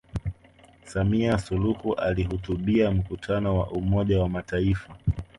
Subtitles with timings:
[0.85, 4.97] samia suluhu alihutubia mkutano wa umoja wa mataifa